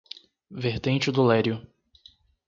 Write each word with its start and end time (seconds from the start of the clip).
Vertente 0.49 1.11
do 1.11 1.21
Lério 1.23 1.61